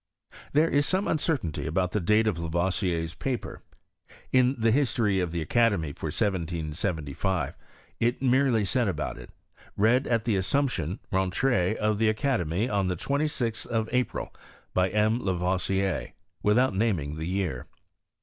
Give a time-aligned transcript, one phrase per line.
[0.53, 3.61] There is some uncertainty about the date of La voisier's paper.
[4.31, 7.55] In the History of the Academy, for 1775,
[7.99, 9.29] it is merely said about it,"
[9.77, 14.33] Read at the re sumption (rentrh) of the Academy, on the 26th of April,
[14.73, 17.67] by M, Lavoisier," without naming the year.